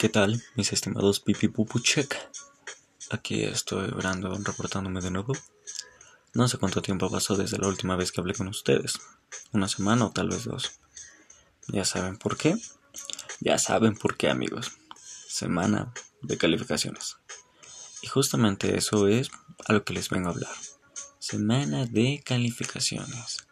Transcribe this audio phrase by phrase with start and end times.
[0.00, 2.16] ¿Qué tal, mis estimados pipi pupu check?
[3.10, 5.34] Aquí estoy Brandon reportándome de nuevo.
[6.32, 8.98] No sé cuánto tiempo pasó desde la última vez que hablé con ustedes.
[9.52, 10.80] Una semana o tal vez dos.
[11.68, 12.56] Ya saben por qué.
[13.40, 14.72] Ya saben por qué, amigos.
[15.28, 15.92] Semana
[16.22, 17.18] de calificaciones.
[18.00, 19.30] Y justamente eso es
[19.66, 20.54] a lo que les vengo a hablar.
[21.18, 23.46] Semana de calificaciones.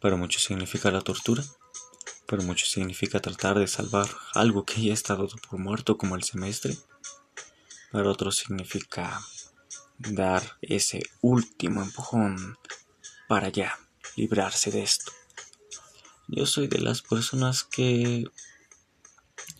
[0.00, 1.44] Para muchos significa la tortura
[2.26, 6.22] pero mucho significa tratar de salvar algo que ya está dado por muerto como el
[6.22, 6.76] semestre.
[7.92, 9.20] Para otros significa
[9.98, 12.58] dar ese último empujón
[13.28, 13.78] para ya
[14.16, 15.12] librarse de esto.
[16.28, 18.24] Yo soy de las personas que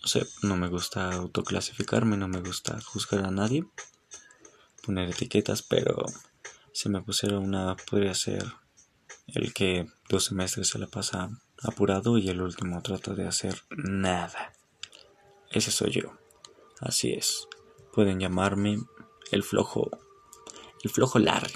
[0.02, 3.64] no sé, no me gusta autoclasificarme, no me gusta juzgar a nadie,
[4.84, 6.04] poner etiquetas, pero
[6.72, 8.44] si me pusiera una podría ser
[9.26, 11.30] el que dos semestres se le pasa
[11.62, 14.52] apurado y el último trata de hacer nada.
[15.50, 16.12] Ese soy yo.
[16.80, 17.48] Así es.
[17.92, 18.78] Pueden llamarme
[19.30, 19.90] el flojo.
[20.82, 21.54] El flojo Larry.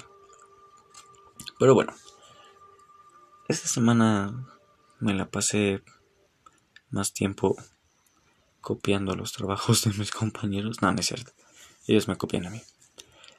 [1.59, 1.93] Pero bueno.
[3.47, 4.47] Esta semana
[4.99, 5.83] me la pasé
[6.89, 7.55] más tiempo
[8.61, 10.81] copiando los trabajos de mis compañeros.
[10.81, 11.33] No, no es cierto.
[11.87, 12.61] Ellos me copian a mí.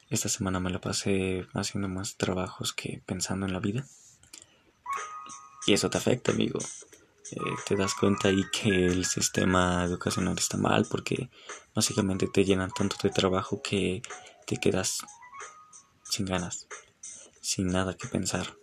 [0.09, 3.85] Esta semana me la pasé haciendo más trabajos que pensando en la vida.
[5.65, 6.59] Y eso te afecta, amigo.
[7.31, 11.29] Eh, te das cuenta ahí que el sistema educacional está mal porque
[11.73, 14.01] básicamente te llenan tanto de trabajo que
[14.45, 14.99] te quedas
[16.03, 16.67] sin ganas,
[17.41, 18.55] sin nada que pensar.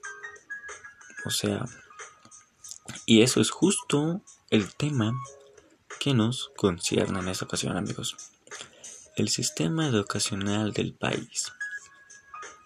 [1.25, 1.65] O sea,
[3.07, 5.13] y eso es justo el tema
[5.99, 8.17] que nos concierne en esta ocasión, amigos.
[9.17, 11.53] El sistema educacional del país.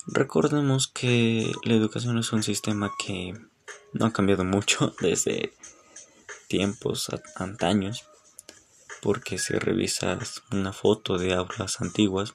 [0.07, 3.35] Recordemos que la educación es un sistema que
[3.95, 5.55] no ha cambiado mucho desde
[6.49, 8.05] tiempos antaños,
[9.01, 12.35] porque si revisas una foto de aulas antiguas,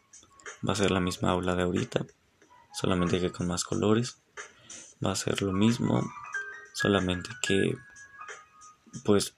[0.67, 2.05] va a ser la misma aula de ahorita,
[2.73, 4.21] solamente que con más colores,
[5.05, 6.01] va a ser lo mismo,
[6.73, 7.75] solamente que
[9.03, 9.35] pues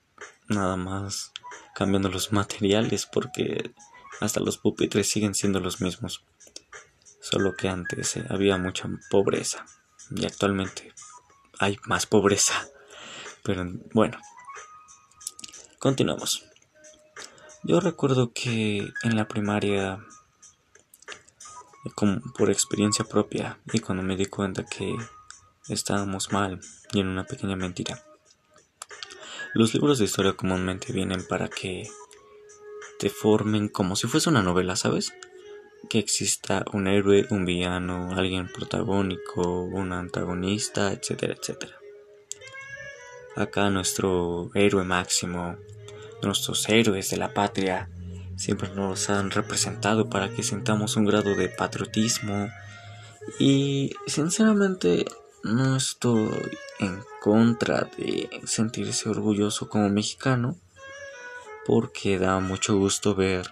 [0.48, 1.31] nada más
[1.76, 3.74] cambiando los materiales porque
[4.20, 6.24] hasta los pupitres siguen siendo los mismos.
[7.22, 9.66] Solo que antes eh, había mucha pobreza
[10.10, 10.94] y actualmente
[11.62, 12.68] hay más pobreza.
[13.44, 14.18] Pero bueno,
[15.78, 16.44] continuamos.
[17.64, 20.04] Yo recuerdo que en la primaria,
[21.94, 24.98] como por experiencia propia, y cuando me di cuenta que
[25.70, 26.60] estábamos mal
[26.94, 28.04] y en una pequeña mentira,
[29.54, 31.88] los libros de historia comúnmente vienen para que
[32.98, 35.14] te formen como si fuese una novela, ¿sabes?
[35.90, 41.74] Que exista un héroe, un villano, alguien protagónico, un antagonista, etcétera, etcétera.
[43.36, 45.58] Acá nuestro héroe máximo,
[46.22, 47.90] nuestros héroes de la patria,
[48.36, 52.50] siempre nos han representado para que sintamos un grado de patriotismo
[53.40, 55.06] y sinceramente
[55.44, 56.30] no estoy
[56.80, 60.58] en contra de sentirse orgulloso como mexicano
[61.66, 63.48] porque da mucho gusto ver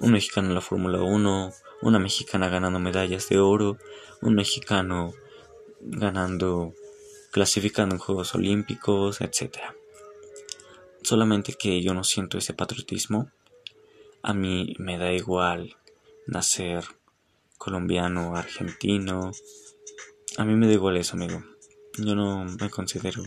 [0.00, 3.78] un mexicano en la Fórmula 1, una mexicana ganando medallas de oro,
[4.20, 5.12] un mexicano
[5.80, 6.74] ganando,
[7.30, 9.58] clasificando en Juegos Olímpicos, etc.
[11.02, 13.30] Solamente que yo no siento ese patriotismo.
[14.22, 15.76] A mí me da igual
[16.26, 16.84] nacer
[17.56, 19.32] colombiano, argentino.
[20.36, 21.42] A mí me da igual eso, amigo.
[21.96, 23.22] Yo no me considero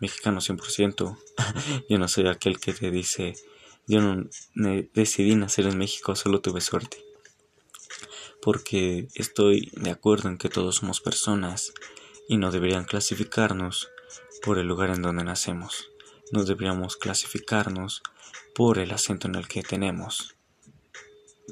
[0.00, 1.18] mexicano 100%.
[1.88, 3.34] yo no soy aquel que te dice
[3.86, 4.28] yo no
[4.94, 7.04] decidí nacer en México, solo tuve suerte.
[8.42, 11.72] Porque estoy de acuerdo en que todos somos personas
[12.28, 13.88] y no deberían clasificarnos
[14.42, 15.90] por el lugar en donde nacemos.
[16.32, 18.02] No deberíamos clasificarnos
[18.54, 20.34] por el acento en el que tenemos.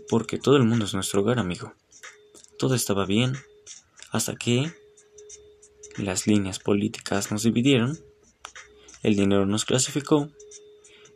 [0.09, 1.75] Porque todo el mundo es nuestro hogar, amigo.
[2.59, 3.37] Todo estaba bien
[4.11, 4.73] hasta que
[5.97, 7.99] las líneas políticas nos dividieron,
[9.03, 10.31] el dinero nos clasificó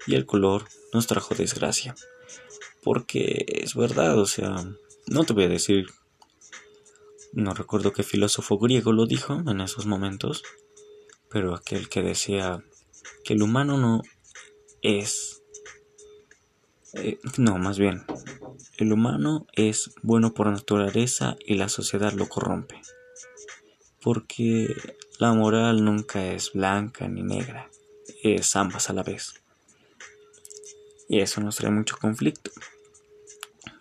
[0.08, 1.94] y el color nos trajo desgracia.
[2.82, 4.64] Porque es verdad, o sea,
[5.06, 5.87] no te voy a decir,
[7.32, 10.43] no recuerdo qué filósofo griego lo dijo en esos momentos,
[11.31, 12.64] pero aquel que decía
[13.22, 14.02] que el humano no
[14.82, 15.43] es...
[16.94, 18.05] Eh, no, más bien,
[18.78, 22.81] el humano es bueno por naturaleza y la sociedad lo corrompe.
[24.00, 24.75] Porque
[25.19, 27.69] la moral nunca es blanca ni negra,
[28.22, 29.34] es ambas a la vez.
[31.08, 32.50] Y eso nos trae mucho conflicto.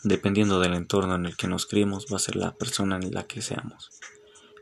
[0.04, 3.28] Dependiendo del entorno en el que nos criemos, va a ser la persona en la
[3.28, 3.90] que seamos.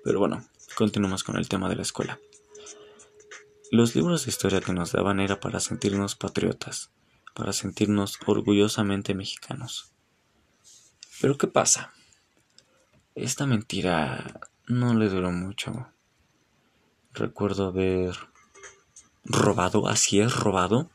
[0.03, 0.43] Pero bueno,
[0.75, 2.19] continuamos con el tema de la escuela.
[3.71, 6.91] Los libros de historia que nos daban era para sentirnos patriotas,
[7.35, 9.91] para sentirnos orgullosamente mexicanos.
[11.21, 11.93] Pero ¿qué pasa?
[13.15, 15.91] Esta mentira no le duró mucho.
[17.13, 18.15] Recuerdo haber
[19.23, 20.89] robado, así es, robado,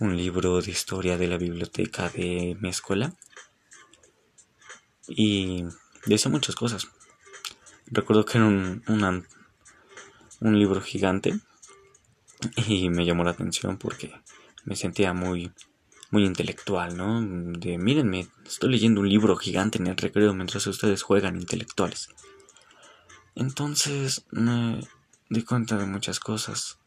[0.00, 3.14] un libro de historia de la biblioteca de mi escuela.
[5.06, 5.64] Y
[6.06, 6.88] decía muchas cosas.
[7.86, 8.82] Recuerdo que era un,
[10.40, 11.38] un libro gigante
[12.66, 14.12] y me llamó la atención porque
[14.64, 15.52] me sentía muy
[16.10, 17.22] muy intelectual, ¿no?
[17.22, 22.08] De mírenme, estoy leyendo un libro gigante en el recreo mientras ustedes juegan intelectuales.
[23.36, 24.80] Entonces me
[25.28, 26.79] di cuenta de muchas cosas.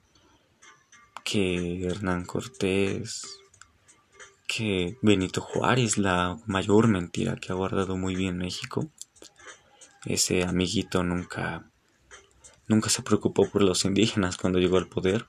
[1.23, 3.21] Que Hernán Cortés,
[4.47, 8.89] que Benito Juárez, la mayor mentira que ha guardado muy bien México.
[10.05, 11.69] Ese amiguito nunca
[12.67, 15.27] nunca se preocupó por los indígenas cuando llegó al poder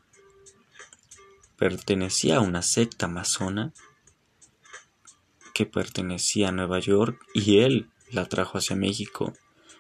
[1.57, 3.73] pertenecía a una secta masona
[5.55, 9.33] que pertenecía a Nueva York y él la trajo hacia México.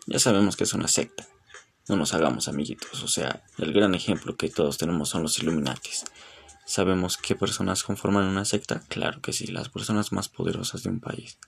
[0.07, 1.27] Ya sabemos que es una secta.
[1.89, 3.03] No nos hagamos amiguitos.
[3.03, 6.05] O sea, el gran ejemplo que todos tenemos son los Illuminatis.
[6.65, 8.83] ¿Sabemos qué personas conforman una secta?
[8.89, 11.39] Claro que sí, las personas más poderosas de un país.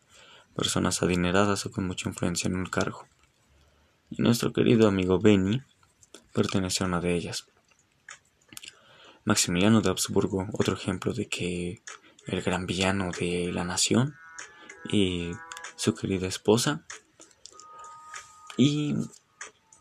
[0.54, 3.06] Personas adineradas o con mucha influencia en un cargo.
[4.10, 5.62] Y nuestro querido amigo Benny
[6.34, 7.46] pertenece a una de ellas.
[9.24, 11.82] Maximiliano de Habsburgo, otro ejemplo de que
[12.26, 14.14] el gran villano de la nación
[14.90, 15.32] y
[15.76, 16.86] su querida esposa.
[18.58, 18.94] Y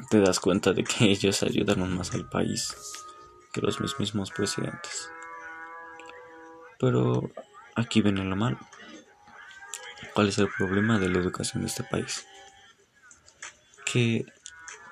[0.09, 2.75] te das cuenta de que ellos ayudaron más al país
[3.53, 5.09] que los mismos presidentes.
[6.79, 7.31] Pero
[7.75, 8.59] aquí viene lo malo.
[10.13, 12.25] ¿Cuál es el problema de la educación de este país?
[13.85, 14.25] Que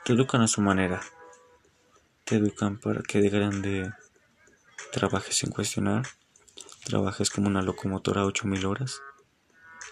[0.05, 1.01] te educan a su manera.
[2.23, 3.91] Te educan para que de grande
[4.93, 6.03] trabajes sin cuestionar,
[6.85, 9.01] trabajes como una locomotora a 8000 horas,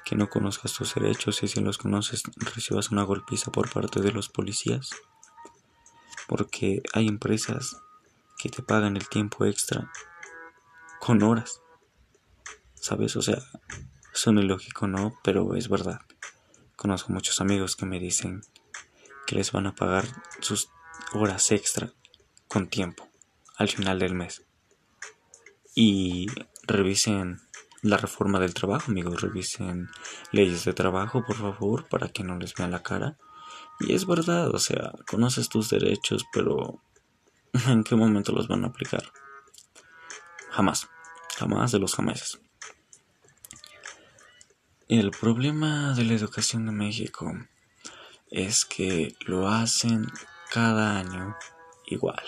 [0.06, 4.12] que no conozcas tus derechos y si los conoces recibas una golpiza por parte de
[4.12, 4.90] los policías,
[6.28, 7.78] porque hay empresas
[8.38, 9.92] que te pagan el tiempo extra
[11.00, 11.62] con horas,
[12.76, 13.16] ¿sabes?
[13.16, 13.42] O sea,
[14.14, 15.20] suena ilógico, ¿no?
[15.24, 16.02] Pero es verdad.
[16.76, 18.42] Conozco muchos amigos que me dicen
[19.28, 20.06] que les van a pagar
[20.40, 20.70] sus
[21.14, 21.94] horas extra
[22.48, 23.08] con tiempo
[23.58, 24.44] al final del mes
[25.76, 26.28] y
[26.64, 27.40] revisen
[27.82, 29.90] la reforma del trabajo, amigos, revisen
[30.32, 33.18] leyes de trabajo, por favor, para que no les vean la cara.
[33.80, 36.82] Y es verdad, o sea, conoces tus derechos, pero
[37.68, 39.12] ¿en qué momento los van a aplicar?
[40.52, 40.88] Jamás,
[41.38, 42.40] jamás de los jamases.
[44.88, 47.34] El problema de la educación de México
[48.30, 50.06] es que lo hacen
[50.52, 51.36] cada año
[51.88, 52.24] igual.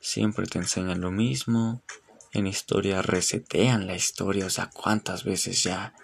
[0.00, 1.84] Siempre te enseñan lo mismo,
[2.32, 5.94] en historia resetean la historia, o sea, cuántas veces ya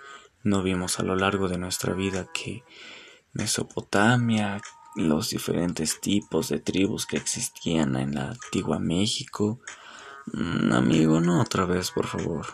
[0.42, 2.64] no vimos a lo largo de nuestra vida que
[3.32, 4.60] Mesopotamia,
[4.94, 9.60] los diferentes tipos de tribus que existían en la antigua México.
[10.26, 12.46] Mm, amigo, no otra vez, por favor.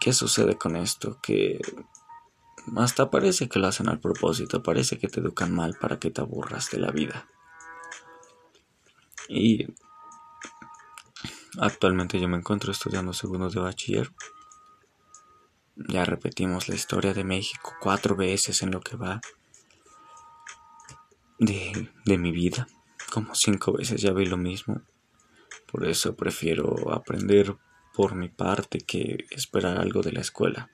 [0.00, 1.18] ¿Qué sucede con esto?
[1.22, 1.60] Que
[2.76, 6.20] hasta parece que lo hacen al propósito, parece que te educan mal para que te
[6.20, 7.28] aburras de la vida.
[9.28, 9.66] Y
[11.58, 14.10] Actualmente yo me encuentro estudiando segundo de bachiller.
[15.88, 19.20] Ya repetimos la historia de México cuatro veces en lo que va
[21.38, 22.66] de, de mi vida.
[23.10, 24.82] Como cinco veces ya vi lo mismo.
[25.66, 27.56] Por eso prefiero aprender
[27.94, 30.70] por mi parte que esperar algo de la escuela.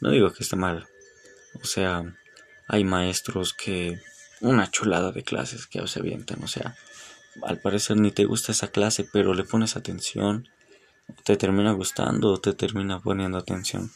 [0.00, 0.88] No digo que esté mal.
[1.62, 2.16] O sea,
[2.68, 4.00] hay maestros que...
[4.40, 6.42] Una chulada de clases que se avientan.
[6.42, 6.74] O sea,
[7.42, 10.48] al parecer ni te gusta esa clase, pero le pones atención,
[11.24, 13.90] te termina gustando o te termina poniendo atención.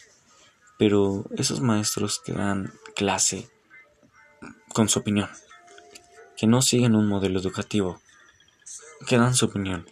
[0.78, 3.48] Pero esos maestros que dan clase
[4.72, 5.28] con su opinión,
[6.36, 8.00] que no siguen un modelo educativo,
[9.06, 9.86] que dan su opinión,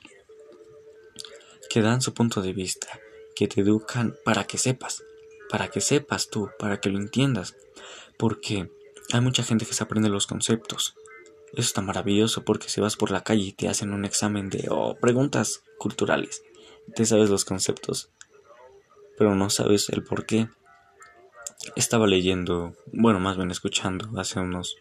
[1.71, 2.88] que dan su punto de vista,
[3.37, 5.02] que te educan para que sepas,
[5.49, 7.54] para que sepas tú, para que lo entiendas,
[8.18, 8.71] porque
[9.12, 10.94] hay mucha gente que se aprende los conceptos,
[11.52, 14.68] eso está maravilloso porque si vas por la calle y te hacen un examen de
[15.00, 16.42] preguntas culturales,
[16.94, 18.11] te sabes los conceptos,
[19.18, 20.49] pero no sabes el por qué.
[21.76, 24.76] Estaba leyendo, bueno, más bien escuchando hace unos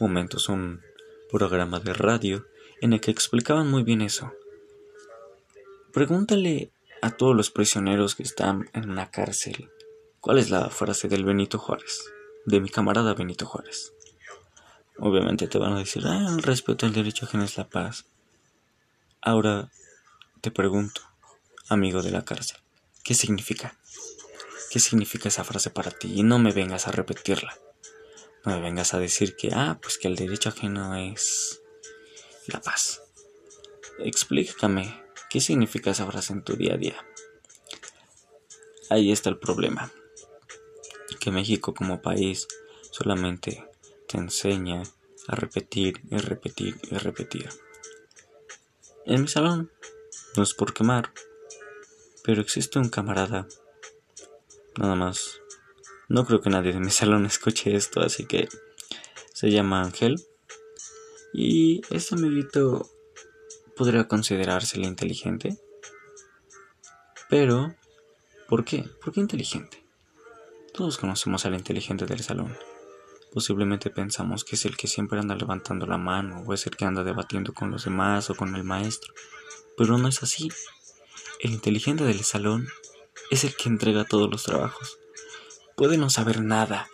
[0.00, 0.82] momentos un
[1.30, 2.46] programa de radio
[2.80, 4.32] en el que explicaban muy bien eso.
[5.92, 6.70] Pregúntale
[7.00, 9.70] a todos los prisioneros que están en una cárcel
[10.20, 12.04] cuál es la frase del Benito Juárez,
[12.44, 13.94] de mi camarada Benito Juárez.
[14.98, 18.06] Obviamente te van a decir, ah, el respeto al derecho ajeno es la paz.
[19.20, 19.70] Ahora
[20.40, 21.02] te pregunto,
[21.68, 22.58] amigo de la cárcel,
[23.08, 23.74] ¿Qué significa?
[24.70, 26.12] ¿Qué significa esa frase para ti?
[26.14, 27.58] Y no me vengas a repetirla.
[28.44, 31.62] No me vengas a decir que, ah, pues que el derecho ajeno es
[32.48, 33.00] la paz.
[34.00, 36.96] Explícame, ¿qué significa esa frase en tu día a día?
[38.90, 39.90] Ahí está el problema.
[41.18, 42.46] Que México como país
[42.90, 43.64] solamente
[44.08, 44.82] te enseña
[45.28, 47.48] a repetir y repetir y repetir.
[49.04, 49.70] En mi salón,
[50.36, 51.12] no es por quemar,
[52.24, 53.46] pero existe un camarada
[54.76, 55.40] nada más.
[56.08, 58.48] No creo que nadie de mi salón escuche esto, así que
[59.32, 60.16] se llama Ángel.
[61.32, 62.88] Y este amiguito
[63.76, 65.58] podría considerarse inteligente.
[67.28, 67.74] Pero,
[68.48, 68.84] ¿por qué?
[69.02, 69.84] ¿Por qué inteligente?
[70.72, 72.56] Todos conocemos al inteligente del salón.
[73.38, 76.84] Posiblemente pensamos que es el que siempre anda levantando la mano o es el que
[76.84, 79.14] anda debatiendo con los demás o con el maestro.
[79.76, 80.48] Pero no es así.
[81.38, 82.66] El inteligente del salón
[83.30, 84.98] es el que entrega todos los trabajos.
[85.76, 86.88] Puede no saber nada.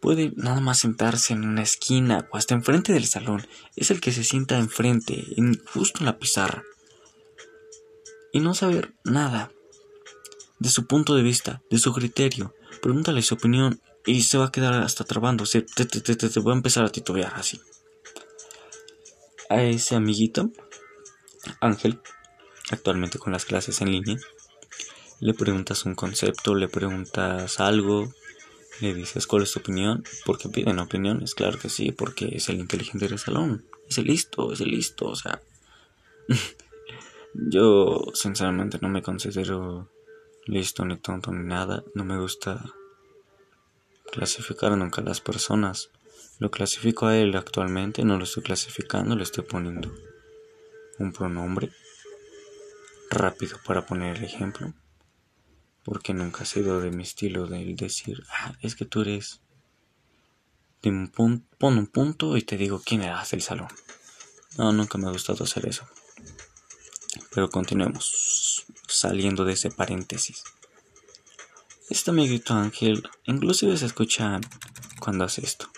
[0.00, 3.46] Puede nada más sentarse en una esquina o hasta enfrente del salón.
[3.76, 5.26] Es el que se sienta enfrente,
[5.74, 6.64] justo en la pizarra.
[8.32, 9.52] Y no saber nada.
[10.58, 12.54] De su punto de vista, de su criterio.
[12.80, 15.62] Pregúntale su opinión y se va a quedar hasta trabándose.
[15.62, 17.60] Te, te, te, te, voy a empezar a titubear así.
[19.48, 20.50] A ese amiguito,
[21.60, 22.00] Ángel,
[22.70, 24.16] actualmente con las clases en línea,
[25.20, 28.12] le preguntas un concepto, le preguntas algo,
[28.80, 32.60] le dices cuál es tu opinión, porque piden opiniones, claro que sí, porque es el
[32.60, 35.42] inteligente del salón, es el listo, es el listo, o sea,
[37.34, 39.90] yo sinceramente no me considero
[40.46, 42.72] listo ni tonto ni nada, no me gusta
[44.12, 45.90] clasificar nunca a las personas,
[46.38, 49.94] lo clasifico a él actualmente, no lo estoy clasificando, le estoy poniendo
[50.98, 51.70] un pronombre
[53.10, 54.72] rápido para poner el ejemplo
[55.84, 59.40] porque nunca ha sido de mi estilo de decir, ah, es que tú eres
[60.84, 63.68] un pon un punto y te digo quién eras del salón.
[64.56, 65.86] No, nunca me ha gustado hacer eso.
[67.34, 70.42] Pero continuemos, saliendo de ese paréntesis.
[71.90, 74.40] Este amiguito Ángel, inclusive se escucha
[75.00, 75.68] cuando hace esto,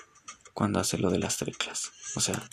[0.52, 1.90] cuando hace lo de las teclas.
[2.14, 2.46] O sea,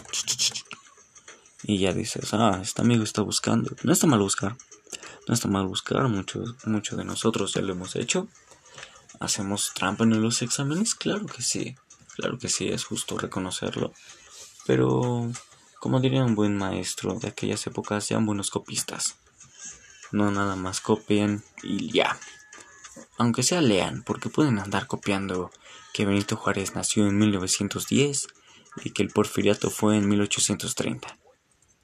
[1.64, 3.76] y ya dices, ah, este amigo está buscando.
[3.84, 4.56] No está mal buscar,
[5.28, 8.30] no está mal buscar, muchos mucho de nosotros ya lo hemos hecho.
[9.20, 10.96] ¿Hacemos trampa en los exámenes?
[10.96, 11.76] Claro que sí,
[12.16, 13.92] claro que sí, es justo reconocerlo.
[14.66, 15.30] Pero,
[15.82, 19.18] como diría un buen maestro de aquellas épocas, sean buenos copistas.
[20.14, 22.18] No nada más copien y ya.
[23.18, 25.52] Aunque sea lean, porque pueden andar copiando
[25.94, 28.28] que Benito Juárez nació en 1910
[28.84, 31.18] y que el porfiriato fue en 1830.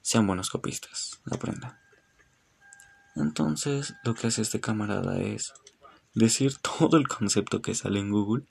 [0.02, 1.78] Sean buenos copistas, aprendan.
[3.16, 5.52] Entonces lo que hace este camarada es
[6.14, 8.44] decir todo el concepto que sale en Google.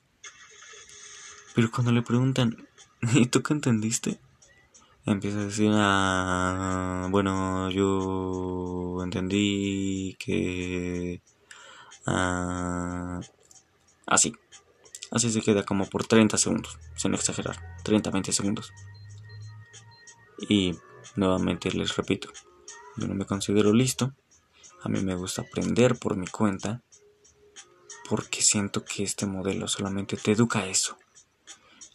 [1.54, 2.68] Pero cuando le preguntan,
[3.14, 4.20] ¿y tú qué entendiste?
[5.06, 11.22] Empieza a decir, ah, bueno, yo entendí que...
[12.06, 13.20] Ah,
[14.06, 14.34] así.
[15.10, 17.76] Así se queda como por 30 segundos, sin exagerar.
[17.84, 18.72] 30, 20 segundos.
[20.48, 20.78] Y
[21.14, 22.28] nuevamente les repito,
[22.96, 24.12] yo no me considero listo
[24.86, 26.80] a mí me gusta aprender por mi cuenta
[28.08, 30.96] porque siento que este modelo solamente te educa a eso.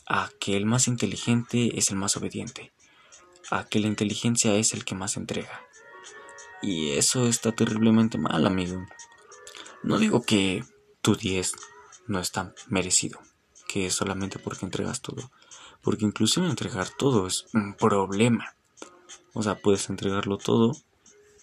[0.07, 2.73] A que el más inteligente es el más obediente.
[3.49, 5.61] A que la inteligencia es el que más entrega.
[6.61, 8.85] Y eso está terriblemente mal, amigo.
[9.83, 10.63] No digo que
[11.01, 11.53] tu 10
[12.07, 13.19] no está merecido,
[13.67, 15.31] que es solamente porque entregas todo.
[15.81, 18.55] Porque inclusive entregar todo es un problema.
[19.33, 20.73] O sea, puedes entregarlo todo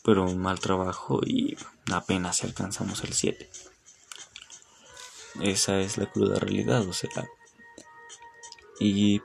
[0.09, 1.55] pero un mal trabajo y
[1.93, 3.51] apenas alcanzamos el 7.
[5.43, 7.29] Esa es la cruda realidad, o sea.
[8.81, 9.21] Y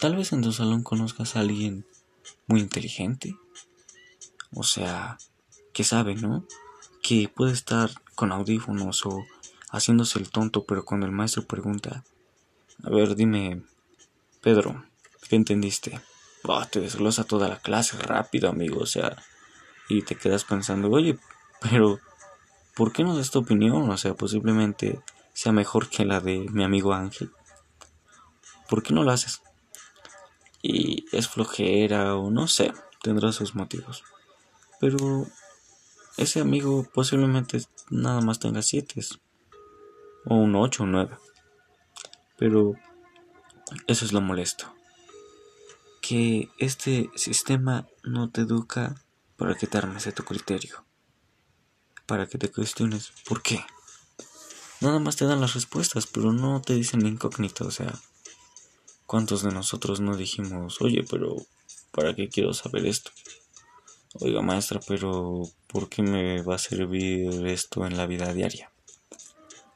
[0.00, 1.86] tal vez en tu salón conozcas a alguien
[2.46, 3.36] muy inteligente.
[4.54, 5.18] O sea,
[5.74, 6.46] que sabe, ¿no?
[7.02, 9.24] Que puede estar con audífonos o
[9.70, 12.04] haciéndose el tonto, pero cuando el maestro pregunta,
[12.82, 13.62] a ver, dime,
[14.40, 14.84] Pedro,
[15.28, 16.00] ¿qué entendiste?
[16.70, 19.16] te desglosa toda la clase rápido, amigo, o sea,
[19.88, 21.18] y te quedas pensando, oye,
[21.60, 22.00] pero
[22.74, 23.88] ¿por qué no das tu opinión?
[23.88, 25.00] O sea, posiblemente
[25.32, 27.30] sea mejor que la de mi amigo Ángel.
[28.68, 29.42] ¿Por qué no lo haces?
[30.62, 34.04] Y es flojera o no sé, tendrá sus motivos.
[34.80, 35.26] Pero
[36.16, 39.00] ese amigo posiblemente nada más tenga siete
[40.26, 41.16] o un ocho o nueve.
[42.38, 42.74] Pero
[43.86, 44.72] eso es lo molesto.
[46.00, 48.94] Que este sistema no te educa
[49.36, 50.84] para que te armes de tu criterio.
[52.06, 53.64] para que te cuestiones por qué.
[54.80, 57.92] Nada más te dan las respuestas, pero no te dicen incógnito, o sea,
[59.06, 61.36] ¿cuántos de nosotros no dijimos, oye, pero
[61.92, 63.12] ¿para qué quiero saber esto?
[64.20, 68.70] Oiga, maestra, pero ¿por qué me va a servir esto en la vida diaria?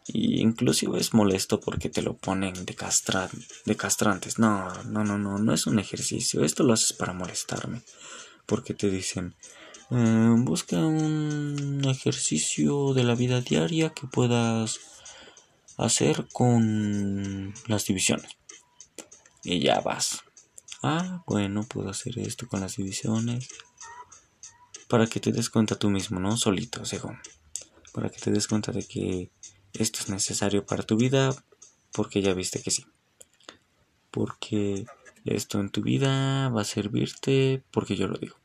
[0.08, 2.76] Y inclusive es molesto porque te lo ponen de,
[3.64, 4.38] de castrantes.
[4.38, 6.44] No, no, no, no, no es un ejercicio.
[6.44, 7.82] Esto lo haces para molestarme.
[8.46, 9.34] Porque te dicen,
[9.90, 14.78] eh, busca un ejercicio de la vida diaria que puedas
[15.76, 18.36] hacer con las divisiones.
[19.42, 20.20] Y ya vas.
[20.82, 23.48] Ah, bueno, puedo hacer esto con las divisiones.
[24.88, 26.36] Para que te des cuenta tú mismo, ¿no?
[26.36, 27.18] Solito, según.
[27.92, 29.30] Para que te des cuenta de que
[29.72, 31.34] esto es necesario para tu vida
[31.92, 32.86] porque ya viste que sí.
[34.10, 34.86] Porque
[35.24, 38.36] esto en tu vida va a servirte porque yo lo digo.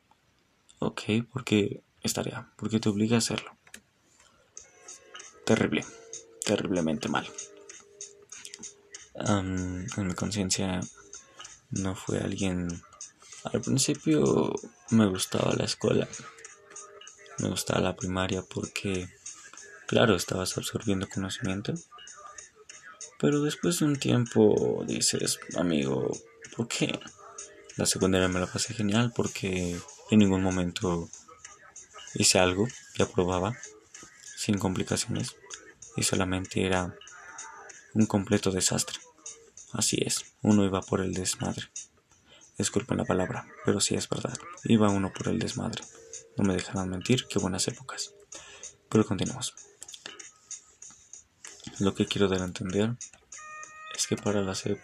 [0.79, 3.55] Ok, porque es tarea, porque te obliga a hacerlo.
[5.45, 5.85] Terrible,
[6.43, 7.27] terriblemente mal.
[9.15, 10.81] en mi conciencia
[11.69, 12.81] no fue alguien...
[13.43, 14.53] Al principio
[14.91, 16.07] me gustaba la escuela,
[17.39, 19.09] me gustaba la primaria porque
[19.91, 21.73] Claro, estabas absorbiendo conocimiento.
[23.19, 26.17] Pero después de un tiempo dices, amigo,
[26.55, 26.97] ¿por qué?
[27.75, 29.77] La secundaria me la pasé genial porque
[30.09, 31.09] en ningún momento
[32.13, 33.57] hice algo y aprobaba
[34.37, 35.35] sin complicaciones
[35.97, 36.95] y solamente era
[37.93, 38.97] un completo desastre.
[39.73, 41.67] Así es, uno iba por el desmadre.
[42.61, 44.37] Disculpen la palabra, pero sí es verdad.
[44.65, 45.83] Iba uno por el desmadre.
[46.37, 48.13] No me dejarán mentir, qué buenas épocas.
[48.87, 49.55] Pero continuamos.
[51.79, 52.95] Lo que quiero dar a entender
[53.97, 54.79] es que para la SEP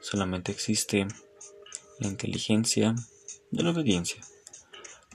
[0.00, 1.08] solamente existe
[1.98, 2.94] la inteligencia
[3.50, 4.20] de la obediencia.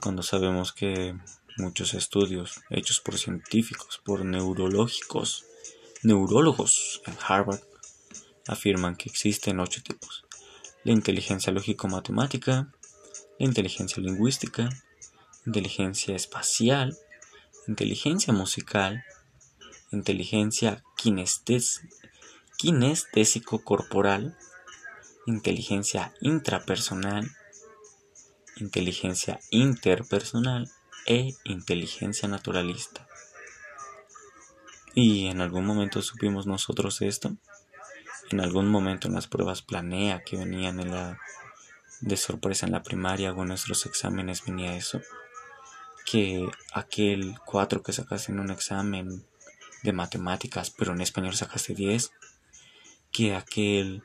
[0.02, 1.16] Cuando sabemos que
[1.56, 5.46] muchos estudios hechos por científicos, por neurológicos,
[6.02, 7.62] neurólogos en Harvard,
[8.46, 10.26] afirman que existen ocho tipos.
[10.84, 12.72] La inteligencia lógico-matemática,
[13.38, 14.68] la inteligencia lingüística,
[15.46, 16.96] inteligencia espacial,
[17.68, 19.04] inteligencia musical,
[19.92, 20.82] inteligencia
[22.56, 24.36] kinestésico corporal,
[25.26, 27.30] inteligencia intrapersonal,
[28.56, 30.68] inteligencia interpersonal
[31.06, 33.06] e inteligencia naturalista.
[34.94, 37.36] ¿Y en algún momento supimos nosotros esto?
[38.32, 41.18] En algún momento en las pruebas planea que venían en la,
[42.00, 45.02] de sorpresa en la primaria o en nuestros exámenes venía eso.
[46.06, 49.26] Que aquel 4 que sacaste en un examen
[49.82, 52.10] de matemáticas, pero en español sacaste 10,
[53.10, 54.02] que aquel,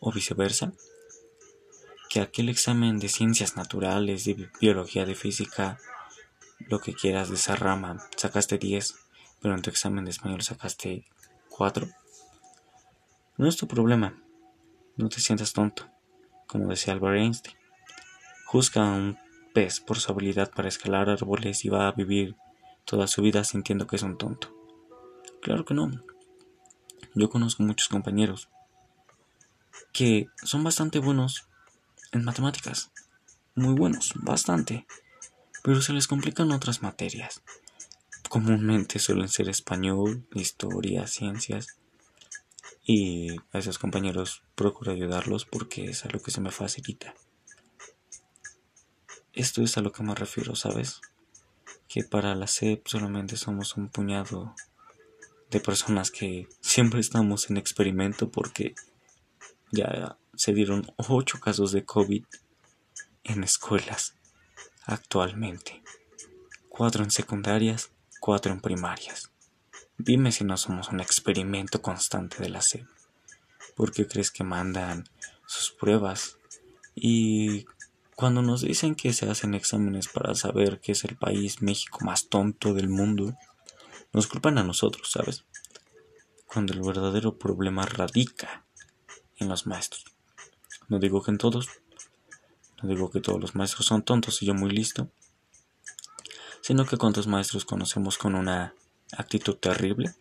[0.00, 0.72] o viceversa,
[2.08, 5.78] que aquel examen de ciencias naturales, de biología, de física,
[6.60, 8.94] lo que quieras de esa rama, sacaste 10,
[9.42, 11.04] pero en tu examen de español sacaste
[11.50, 11.86] 4.
[13.38, 14.14] No es tu problema,
[14.96, 15.88] no te sientas tonto,
[16.46, 17.56] como decía Albert Einstein.
[18.46, 19.18] Juzga a un
[19.52, 22.36] pez por su habilidad para escalar árboles y va a vivir
[22.84, 24.54] toda su vida sintiendo que es un tonto.
[25.42, 25.90] Claro que no.
[27.14, 28.48] Yo conozco muchos compañeros
[29.92, 31.46] que son bastante buenos
[32.12, 32.90] en matemáticas.
[33.54, 34.86] Muy buenos, bastante.
[35.62, 37.42] Pero se les complican otras materias.
[38.28, 41.78] Comúnmente suelen ser español, historia, ciencias.
[42.88, 47.14] Y a esos compañeros procuro ayudarlos porque es a lo que se me facilita.
[49.32, 51.00] Esto es a lo que me refiero, ¿sabes?
[51.88, 54.54] Que para la SEP solamente somos un puñado
[55.50, 58.76] de personas que siempre estamos en experimento porque
[59.72, 62.24] ya se dieron ocho casos de COVID
[63.24, 64.14] en escuelas
[64.84, 65.82] actualmente.
[66.68, 69.32] Cuatro en secundarias, cuatro en primarias.
[69.98, 72.86] Dime si no somos un experimento constante de la SEP.
[73.74, 75.08] ¿Por qué crees que mandan
[75.46, 76.36] sus pruebas?
[76.94, 77.64] Y
[78.14, 82.28] cuando nos dicen que se hacen exámenes para saber qué es el país México más
[82.28, 83.38] tonto del mundo,
[84.12, 85.44] nos culpan a nosotros, ¿sabes?
[86.46, 88.64] Cuando el verdadero problema radica
[89.36, 90.04] en los maestros.
[90.88, 91.68] No digo que en todos,
[92.82, 95.10] no digo que todos los maestros son tontos y yo muy listo,
[96.60, 98.74] sino que cuántos maestros conocemos con una
[99.12, 100.14] actitud terrible,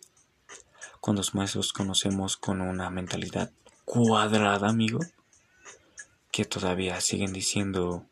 [0.99, 3.51] cuántos maestros conocemos con una mentalidad
[3.85, 4.99] cuadrada, amigo,
[6.31, 8.05] que todavía siguen diciendo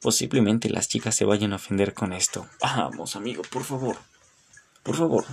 [0.00, 2.48] Posiblemente las chicas se vayan a ofender con esto.
[2.60, 3.96] Vamos, amigo, por favor.
[4.82, 5.24] Por favor.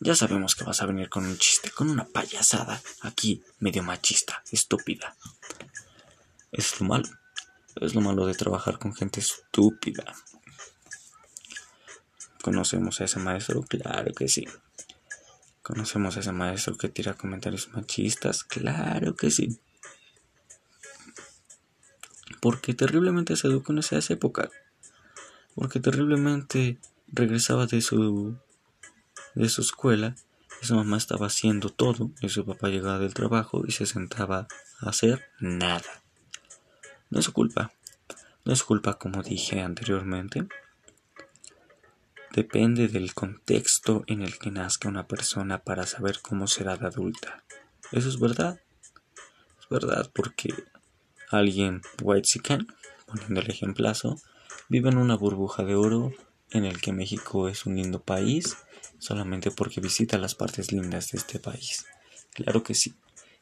[0.00, 4.42] Ya sabemos que vas a venir con un chiste, con una payasada aquí, medio machista,
[4.50, 5.16] estúpida.
[6.52, 7.08] Es lo malo.
[7.80, 10.14] Es lo malo de trabajar con gente estúpida.
[12.44, 13.62] ¿Conocemos a ese maestro?
[13.62, 14.46] Claro que sí.
[15.62, 18.44] ¿Conocemos a ese maestro que tira comentarios machistas?
[18.44, 19.58] Claro que sí.
[22.42, 24.50] Porque terriblemente se educó en esa época.
[25.54, 26.76] Porque terriblemente
[27.06, 28.36] regresaba de su
[29.34, 30.14] de su escuela
[30.60, 34.48] y su mamá estaba haciendo todo y su papá llegaba del trabajo y se sentaba
[34.82, 36.02] a hacer nada.
[37.08, 37.72] No es su culpa.
[38.44, 40.46] No es culpa como dije anteriormente.
[42.34, 47.44] Depende del contexto en el que nazca una persona para saber cómo será de adulta.
[47.92, 48.60] Eso es verdad.
[49.60, 50.52] Es verdad porque
[51.30, 52.66] alguien white sican,
[53.06, 54.20] poniendo el ejemplazo,
[54.68, 56.12] vive en una burbuja de oro
[56.50, 58.56] en el que México es un lindo país
[58.98, 61.86] solamente porque visita las partes lindas de este país.
[62.32, 62.96] Claro que sí.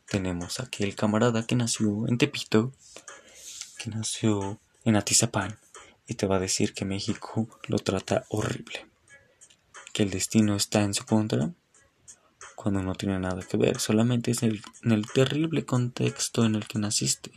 [0.05, 2.74] Tenemos aquel camarada que nació en Tepito,
[3.78, 5.57] que nació en Atizapán
[6.06, 8.86] y te va a decir que México lo trata horrible.
[9.92, 11.52] Que el destino está en su contra
[12.62, 16.78] cuando no tiene nada que ver, solamente es en el terrible contexto en el que
[16.78, 17.32] naciste,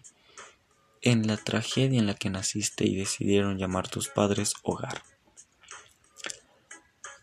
[1.01, 5.01] en la tragedia en la que naciste y decidieron llamar tus padres hogar.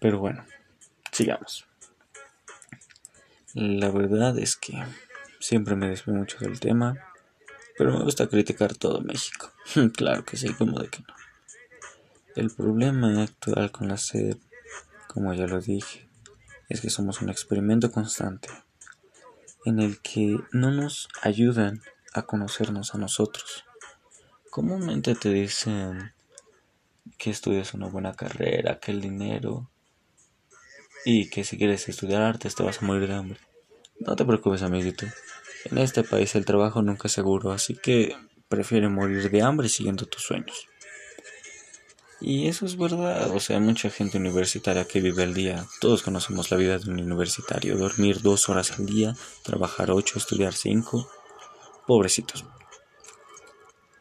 [0.00, 0.44] Pero bueno,
[1.12, 1.66] sigamos.
[3.54, 4.82] La verdad es que
[5.38, 6.96] siempre me desvío mucho del tema,
[7.78, 9.52] pero me gusta criticar todo México.
[9.96, 11.14] claro que sí, como de que no.
[12.34, 14.38] El problema actual con la sed,
[15.06, 16.08] como ya lo dije,
[16.70, 18.48] es que somos un experimento constante
[19.66, 21.82] en el que no nos ayudan
[22.14, 23.64] a conocernos a nosotros.
[24.50, 26.14] Comúnmente te dicen
[27.18, 29.70] que estudies una buena carrera, que el dinero
[31.04, 33.40] y que si quieres estudiar artes te vas a morir de hambre.
[34.00, 35.06] No te preocupes, amiguito.
[35.66, 38.16] En este país el trabajo nunca es seguro, así que
[38.48, 40.66] prefiere morir de hambre siguiendo tus sueños.
[42.24, 45.66] Y eso es verdad, o sea, mucha gente universitaria que vive al día.
[45.80, 47.76] Todos conocemos la vida de un universitario.
[47.76, 51.10] Dormir dos horas al día, trabajar ocho, estudiar cinco.
[51.84, 52.44] Pobrecitos.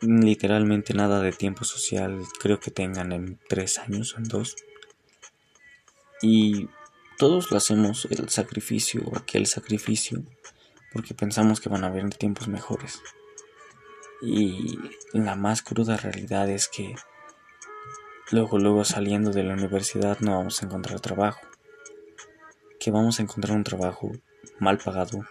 [0.01, 4.55] Literalmente nada de tiempo social, creo que tengan en tres años o en dos.
[6.21, 6.69] Y
[7.17, 10.23] todos lo hacemos el sacrificio o aquel sacrificio
[10.93, 13.01] porque pensamos que van a haber tiempos mejores.
[14.21, 14.77] Y
[15.13, 16.95] la más cruda realidad es que
[18.32, 21.41] Luego, luego saliendo de la universidad no vamos a encontrar trabajo.
[22.80, 24.10] Que vamos a encontrar un trabajo
[24.58, 25.26] mal pagado,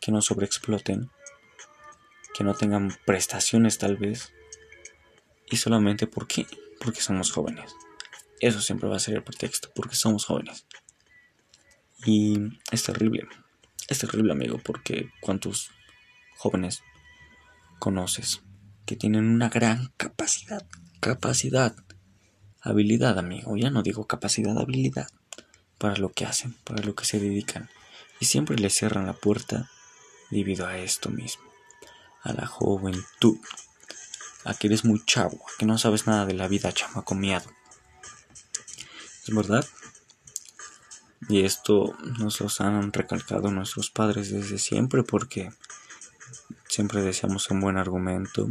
[0.00, 1.10] que no sobreexploten,
[2.34, 4.32] que no tengan prestaciones tal vez.
[5.48, 6.44] Y solamente por qué?
[6.80, 7.72] Porque somos jóvenes.
[8.40, 10.66] Eso siempre va a ser el pretexto, porque somos jóvenes.
[12.04, 12.36] Y
[12.72, 13.28] es terrible.
[13.86, 15.70] Es terrible, amigo, porque cuántos
[16.36, 16.82] jóvenes
[17.78, 18.42] conoces
[18.86, 20.66] que tienen una gran capacidad,
[20.98, 21.76] capacidad
[22.62, 25.08] habilidad, amigo, ya no digo capacidad, habilidad,
[25.78, 27.70] para lo que hacen, para lo que se dedican,
[28.20, 29.70] y siempre les cierran la puerta
[30.30, 31.44] debido a esto mismo,
[32.22, 33.38] a la juventud,
[34.44, 37.50] a que eres muy chavo, a que no sabes nada de la vida, chamaco miado.
[39.26, 39.66] ¿Es verdad?
[41.28, 45.50] Y esto nos lo han recalcado nuestros padres desde siempre porque
[46.68, 48.48] siempre deseamos un buen argumento.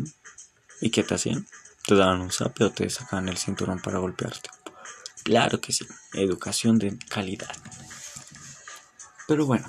[0.79, 1.47] ¿Y qué te hacían?
[1.89, 4.51] Te dan un sape o te sacan el cinturón para golpearte.
[5.23, 7.49] Claro que sí, educación de calidad.
[9.27, 9.67] Pero bueno,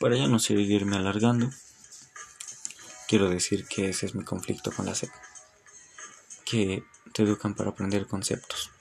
[0.00, 1.48] para ya no seguirme alargando,
[3.06, 5.12] quiero decir que ese es mi conflicto con la SEP.
[6.44, 8.72] Que te educan para aprender conceptos,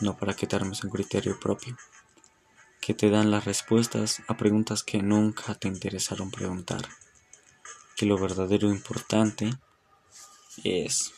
[0.00, 0.58] no para que te
[0.92, 1.74] criterio propio.
[2.82, 6.86] Que te dan las respuestas a preguntas que nunca te interesaron preguntar.
[7.96, 9.56] Que lo verdadero importante
[10.64, 11.14] es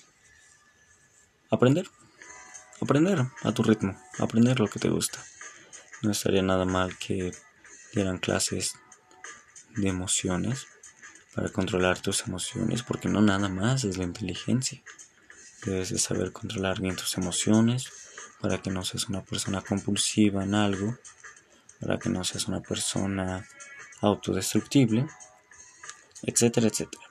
[1.55, 1.91] aprender.
[2.81, 5.25] Aprender a tu ritmo, aprender lo que te gusta.
[6.03, 7.33] No estaría nada mal que
[7.95, 8.75] dieran clases
[9.77, 10.67] de emociones
[11.35, 14.83] para controlar tus emociones, porque no nada más es la inteligencia.
[15.65, 17.91] Debes de saber controlar bien tus emociones
[18.41, 20.97] para que no seas una persona compulsiva en algo,
[21.81, 23.47] para que no seas una persona
[24.01, 25.07] autodestructible,
[26.23, 27.05] etcétera, etcétera.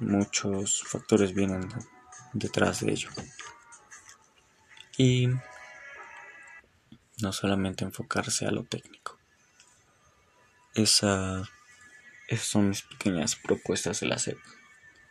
[0.00, 1.68] Muchos factores vienen
[2.32, 3.10] detrás de ello.
[5.02, 5.30] Y
[7.22, 9.18] no solamente enfocarse a lo técnico.
[10.74, 11.48] Esa,
[12.28, 14.36] esas son mis pequeñas propuestas de la SEP.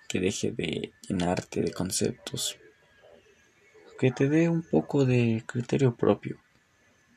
[0.08, 2.60] Que deje de llenarte de conceptos.
[3.97, 6.38] Que te dé un poco de criterio propio.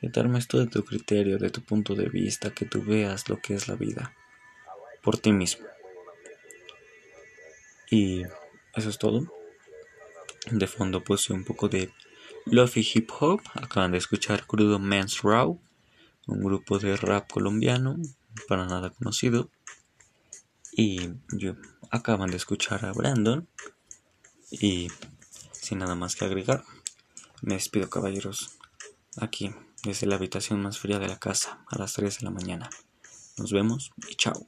[0.00, 3.28] Que te armes todo de tu criterio, de tu punto de vista, que tú veas
[3.28, 4.14] lo que es la vida
[5.02, 5.66] por ti mismo.
[7.90, 8.22] Y
[8.74, 9.30] eso es todo.
[10.50, 11.92] De fondo puse un poco de
[12.46, 15.60] Lofi Hip Hop, acaban de escuchar Crudo Men's Raw,
[16.26, 17.96] un grupo de rap colombiano,
[18.48, 19.50] para nada conocido.
[20.72, 21.54] Y yo,
[21.90, 23.46] acaban de escuchar a Brandon.
[24.50, 24.88] Y
[25.52, 26.64] sin nada más que agregar,
[27.42, 28.58] me despido caballeros,
[29.16, 32.70] aquí, desde la habitación más fría de la casa, a las 3 de la mañana.
[33.38, 34.46] Nos vemos y chao.